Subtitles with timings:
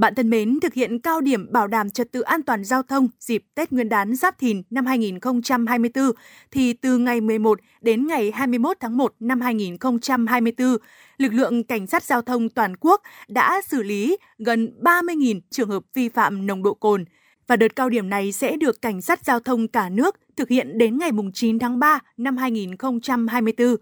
[0.00, 3.08] Bạn thân mến, thực hiện cao điểm bảo đảm trật tự an toàn giao thông
[3.18, 6.04] dịp Tết Nguyên đán Giáp Thìn năm 2024
[6.50, 10.76] thì từ ngày 11 đến ngày 21 tháng 1 năm 2024,
[11.18, 15.82] lực lượng cảnh sát giao thông toàn quốc đã xử lý gần 30.000 trường hợp
[15.94, 17.04] vi phạm nồng độ cồn.
[17.46, 20.78] Và đợt cao điểm này sẽ được cảnh sát giao thông cả nước thực hiện
[20.78, 23.76] đến ngày 9 tháng 3 năm 2024.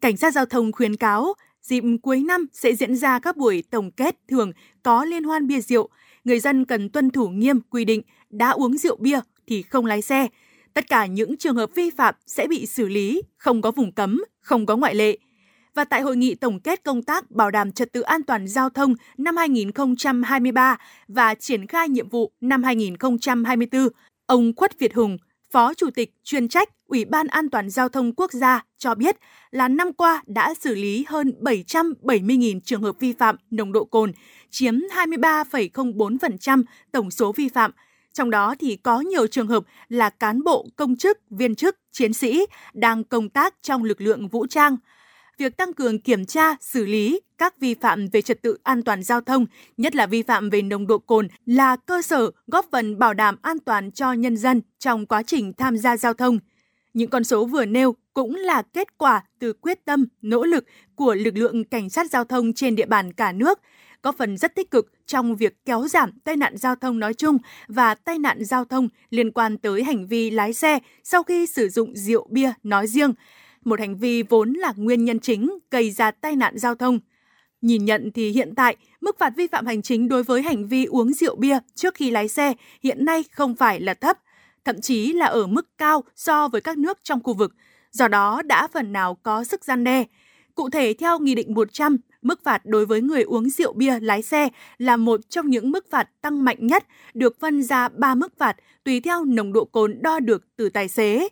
[0.00, 1.34] Cảnh sát giao thông khuyến cáo
[1.68, 5.60] dịp cuối năm sẽ diễn ra các buổi tổng kết thường có liên hoan bia
[5.60, 5.88] rượu.
[6.24, 10.02] Người dân cần tuân thủ nghiêm quy định đã uống rượu bia thì không lái
[10.02, 10.26] xe.
[10.74, 14.24] Tất cả những trường hợp vi phạm sẽ bị xử lý, không có vùng cấm,
[14.40, 15.18] không có ngoại lệ.
[15.74, 18.70] Và tại hội nghị tổng kết công tác bảo đảm trật tự an toàn giao
[18.70, 20.76] thông năm 2023
[21.08, 23.88] và triển khai nhiệm vụ năm 2024,
[24.26, 25.16] ông Khuất Việt Hùng,
[25.52, 29.16] Phó Chủ tịch chuyên trách Ủy ban An toàn Giao thông Quốc gia cho biết
[29.50, 34.12] là năm qua đã xử lý hơn 770.000 trường hợp vi phạm nồng độ cồn,
[34.50, 37.70] chiếm 23,04% tổng số vi phạm.
[38.12, 42.12] Trong đó thì có nhiều trường hợp là cán bộ, công chức, viên chức, chiến
[42.12, 44.76] sĩ đang công tác trong lực lượng vũ trang–
[45.38, 49.02] việc tăng cường kiểm tra, xử lý các vi phạm về trật tự an toàn
[49.02, 52.98] giao thông, nhất là vi phạm về nồng độ cồn là cơ sở góp phần
[52.98, 56.38] bảo đảm an toàn cho nhân dân trong quá trình tham gia giao thông.
[56.94, 61.14] Những con số vừa nêu cũng là kết quả từ quyết tâm, nỗ lực của
[61.14, 63.60] lực lượng cảnh sát giao thông trên địa bàn cả nước,
[64.02, 67.38] có phần rất tích cực trong việc kéo giảm tai nạn giao thông nói chung
[67.68, 71.68] và tai nạn giao thông liên quan tới hành vi lái xe sau khi sử
[71.68, 73.12] dụng rượu bia nói riêng,
[73.64, 76.98] một hành vi vốn là nguyên nhân chính gây ra tai nạn giao thông.
[77.60, 80.84] Nhìn nhận thì hiện tại, mức phạt vi phạm hành chính đối với hành vi
[80.84, 84.18] uống rượu bia trước khi lái xe hiện nay không phải là thấp,
[84.64, 87.54] thậm chí là ở mức cao so với các nước trong khu vực,
[87.90, 90.04] do đó đã phần nào có sức gian đe.
[90.54, 94.22] Cụ thể theo Nghị định 100, mức phạt đối với người uống rượu bia lái
[94.22, 94.48] xe
[94.78, 98.56] là một trong những mức phạt tăng mạnh nhất, được phân ra 3 mức phạt
[98.84, 101.28] tùy theo nồng độ cồn đo được từ tài xế.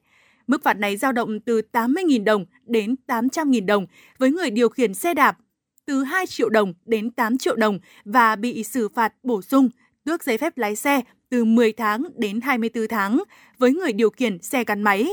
[0.47, 3.87] Mức phạt này dao động từ 80.000 đồng đến 800.000 đồng
[4.19, 5.39] với người điều khiển xe đạp,
[5.87, 9.69] từ 2 triệu đồng đến 8 triệu đồng và bị xử phạt bổ sung
[10.05, 13.23] tước giấy phép lái xe từ 10 tháng đến 24 tháng
[13.59, 15.07] với người điều khiển xe gắn máy,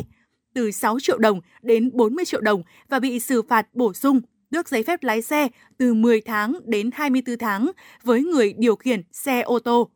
[0.53, 4.69] từ 6 triệu đồng đến 40 triệu đồng và bị xử phạt bổ sung tước
[4.69, 5.47] giấy phép lái xe
[5.77, 7.71] từ 10 tháng đến 24 tháng
[8.03, 9.89] với người điều khiển xe ô tô.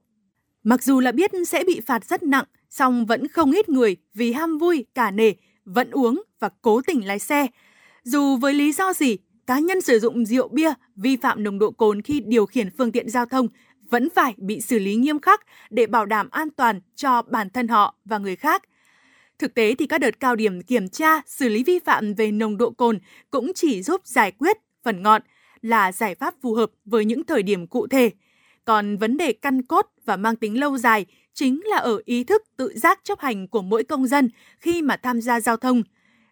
[0.64, 4.34] Mặc dù là biết sẽ bị phạt rất nặng, song vẫn không ít người vì
[4.34, 5.34] ham vui, cả nể,
[5.66, 7.48] vẫn uống và cố tình lái xe.
[8.04, 11.72] Dù với lý do gì, cá nhân sử dụng rượu bia, vi phạm nồng độ
[11.72, 13.48] cồn khi điều khiển phương tiện giao thông
[13.90, 17.68] vẫn phải bị xử lý nghiêm khắc để bảo đảm an toàn cho bản thân
[17.68, 18.64] họ và người khác.
[19.40, 22.58] Thực tế thì các đợt cao điểm kiểm tra, xử lý vi phạm về nồng
[22.58, 23.00] độ cồn
[23.32, 25.22] cũng chỉ giúp giải quyết phần ngọn
[25.62, 28.12] là giải pháp phù hợp với những thời điểm cụ thể.
[28.66, 32.44] Còn vấn đề căn cốt và mang tính lâu dài chính là ở ý thức
[32.58, 35.84] tự giác chấp hành của mỗi công dân khi mà tham gia giao thông.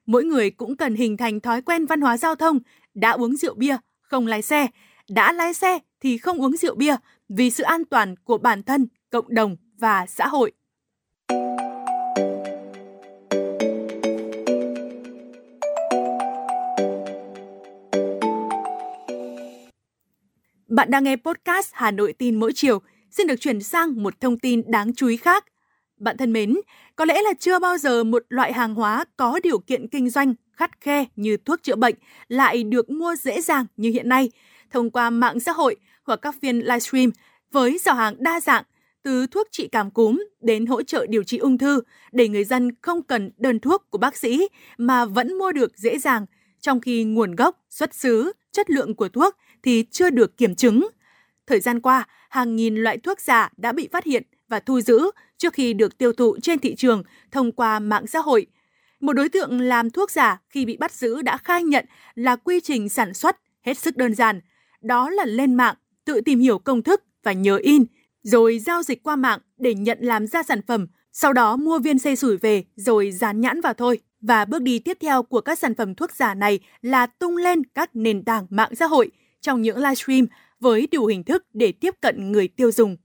[0.06, 2.60] Mỗi người cũng cần hình thành thói quen văn hóa giao thông,
[2.96, 4.68] đã uống rượu bia, không lái xe,
[5.10, 6.96] đã lái xe thì không uống rượu bia
[7.30, 10.52] vì sự an toàn của bản thân, cộng đồng và xã hội.
[20.68, 22.80] Bạn đang nghe podcast Hà Nội tin mỗi chiều–
[23.18, 25.46] xin được chuyển sang một thông tin đáng chú ý khác.
[25.98, 26.56] Bạn thân mến,
[26.96, 30.34] có lẽ là chưa bao giờ một loại hàng hóa có điều kiện kinh doanh
[30.52, 31.96] khắt khe như thuốc chữa bệnh
[32.28, 34.32] lại được mua dễ dàng như hiện nay
[34.72, 37.12] thông qua mạng xã hội hoặc các phiên livestream
[37.52, 38.64] với giỏ hàng đa dạng
[39.04, 41.82] từ thuốc trị cảm cúm đến hỗ trợ điều trị ung thư
[42.12, 44.48] để người dân không cần đơn thuốc của bác sĩ
[44.78, 46.26] mà vẫn mua được dễ dàng
[46.62, 50.88] trong khi nguồn gốc, xuất xứ, chất lượng của thuốc thì chưa được kiểm chứng.
[51.48, 55.12] Thời gian qua, hàng nghìn loại thuốc giả đã bị phát hiện và thu giữ
[55.38, 58.46] trước khi được tiêu thụ trên thị trường thông qua mạng xã hội.
[59.00, 62.60] Một đối tượng làm thuốc giả khi bị bắt giữ đã khai nhận là quy
[62.60, 64.42] trình sản xuất hết sức đơn giản.
[64.82, 65.76] Đó là lên mạng,
[66.06, 67.86] tự tìm hiểu công thức và nhớ in,
[68.24, 72.00] rồi giao dịch qua mạng để nhận làm ra sản phẩm, sau đó mua viên
[72.00, 74.00] xây sủi về rồi dán nhãn vào thôi.
[74.22, 77.64] Và bước đi tiếp theo của các sản phẩm thuốc giả này là tung lên
[77.66, 79.12] các nền tảng mạng xã hội
[79.42, 80.28] trong những livestream
[80.60, 82.98] với đủ hình thức để tiếp cận người tiêu dùng.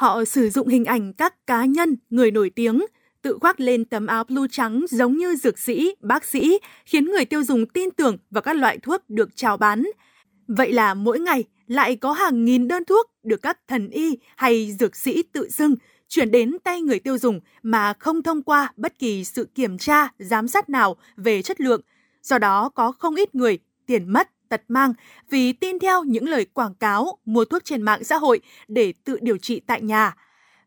[0.00, 2.86] Họ sử dụng hình ảnh các cá nhân, người nổi tiếng,
[3.22, 7.24] tự khoác lên tấm áo blue trắng giống như dược sĩ, bác sĩ, khiến người
[7.24, 9.86] tiêu dùng tin tưởng vào các loại thuốc được chào bán.
[10.48, 14.72] Vậy là mỗi ngày lại có hàng nghìn đơn thuốc được các thần y hay
[14.80, 15.74] dược sĩ tự xưng
[16.08, 20.08] chuyển đến tay người tiêu dùng mà không thông qua bất kỳ sự kiểm tra,
[20.18, 21.80] giám sát nào về chất lượng.
[22.22, 24.92] Do đó có không ít người tiền mất, tật mang
[25.30, 29.18] vì tin theo những lời quảng cáo mua thuốc trên mạng xã hội để tự
[29.20, 30.16] điều trị tại nhà.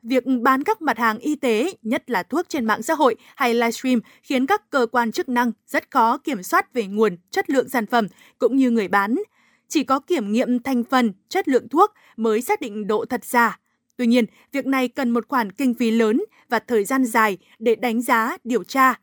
[0.04, 3.54] Việc bán các mặt hàng y tế, nhất là thuốc trên mạng xã hội hay
[3.54, 7.70] livestream khiến các cơ quan chức năng rất khó kiểm soát về nguồn, chất lượng
[7.70, 8.08] sản phẩm
[8.40, 9.16] cũng như người bán.
[9.68, 13.60] Chỉ có kiểm nghiệm thành phần, chất lượng thuốc mới xác định độ thật giả.
[13.98, 17.76] Tuy nhiên, việc này cần một khoản kinh phí lớn và thời gian dài để
[17.76, 18.96] đánh giá, điều tra.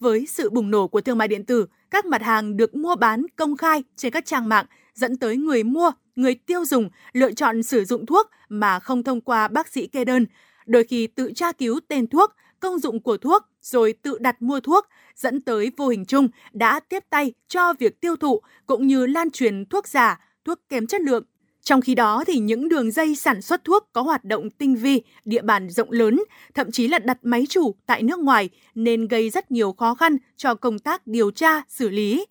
[0.00, 3.26] Với sự bùng nổ của thương mại điện tử, các mặt hàng được mua bán
[3.36, 7.62] công khai trên các trang mạng dẫn tới người mua, người tiêu dùng lựa chọn
[7.62, 10.26] sử dụng thuốc mà không thông qua bác sĩ kê đơn,
[10.66, 14.60] đôi khi tự tra cứu tên thuốc, công dụng của thuốc rồi tự đặt mua
[14.60, 19.06] thuốc, dẫn tới vô hình chung đã tiếp tay cho việc tiêu thụ cũng như
[19.06, 21.24] lan truyền thuốc giả, thuốc kém chất lượng.
[21.62, 25.02] Trong khi đó thì những đường dây sản xuất thuốc có hoạt động tinh vi,
[25.24, 26.20] địa bàn rộng lớn,
[26.54, 30.16] thậm chí là đặt máy chủ tại nước ngoài nên gây rất nhiều khó khăn
[30.36, 32.26] cho công tác điều tra, xử lý.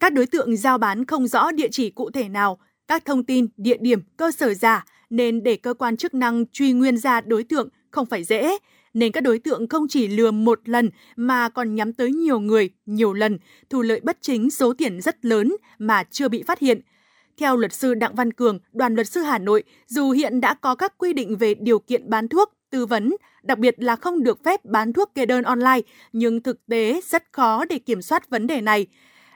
[0.00, 2.58] Các đối tượng giao bán không rõ địa chỉ cụ thể nào,
[2.88, 6.72] các thông tin, địa điểm, cơ sở giả nên để cơ quan chức năng truy
[6.72, 8.58] nguyên ra đối tượng không phải dễ,
[8.94, 12.70] nên các đối tượng không chỉ lừa một lần mà còn nhắm tới nhiều người,
[12.86, 13.38] nhiều lần,
[13.70, 16.80] thu lợi bất chính số tiền rất lớn mà chưa bị phát hiện.
[17.38, 20.74] Theo luật sư Đặng Văn Cường, đoàn luật sư Hà Nội, dù hiện đã có
[20.74, 24.44] các quy định về điều kiện bán thuốc, tư vấn, đặc biệt là không được
[24.44, 25.80] phép bán thuốc kê đơn online,
[26.12, 28.86] nhưng thực tế rất khó để kiểm soát vấn đề này.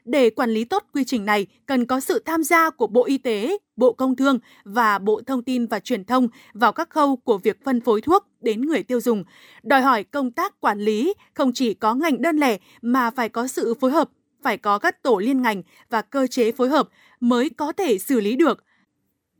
[0.04, 3.19] Để quản lý tốt quy trình này, cần có sự tham gia của Bộ Y
[3.19, 7.38] tế, Bộ Công Thương và Bộ Thông tin và Truyền thông vào các khâu của
[7.38, 9.25] việc phân phối thuốc đến người tiêu dùng.
[9.62, 13.46] Đòi hỏi công tác quản lý không chỉ có ngành đơn lẻ mà phải có
[13.46, 14.10] sự phối hợp,
[14.43, 16.89] phải có các tổ liên ngành và cơ chế phối hợp
[17.21, 18.65] mới có thể xử lý được.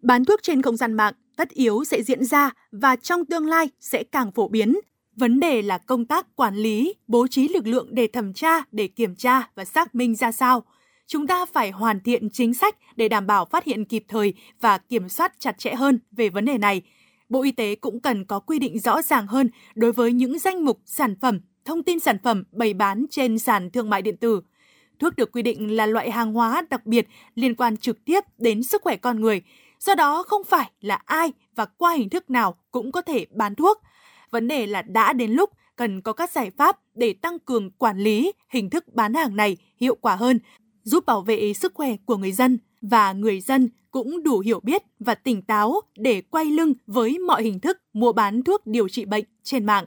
[0.03, 3.69] Bán thuốc trên không gian mạng tất yếu sẽ diễn ra và trong tương lai
[3.81, 4.77] sẽ càng phổ biến.
[5.17, 8.87] Vấn đề là công tác quản lý, bố trí lực lượng để thẩm tra, để
[8.87, 10.63] kiểm tra và xác minh ra sao.
[11.07, 14.79] Chúng ta phải hoàn thiện chính sách để đảm bảo phát hiện kịp thời và
[14.79, 16.83] kiểm soát chặt chẽ hơn về vấn đề này.
[17.29, 20.65] Bộ Y tế cũng cần có quy định rõ ràng hơn đối với những danh
[20.65, 24.41] mục sản phẩm, thông tin sản phẩm bày bán trên sàn thương mại điện tử.
[25.03, 28.63] Thuốc được quy định là loại hàng hóa đặc biệt liên quan trực tiếp đến
[28.63, 29.43] sức khỏe con người,
[29.81, 33.55] do đó không phải là ai và qua hình thức nào cũng có thể bán
[33.55, 33.83] thuốc–
[34.33, 37.99] Vấn đề là đã đến lúc cần có các giải pháp để tăng cường quản
[37.99, 40.39] lý hình thức bán hàng này hiệu quả hơn,
[40.83, 42.59] giúp bảo vệ sức khỏe của người dân.
[42.81, 47.43] Và người dân cũng đủ hiểu biết và tỉnh táo để quay lưng với mọi
[47.43, 49.87] hình thức mua bán thuốc điều trị bệnh trên mạng.